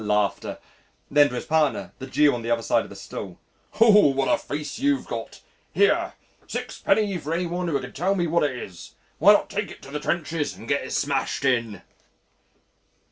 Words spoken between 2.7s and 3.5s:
of the stall,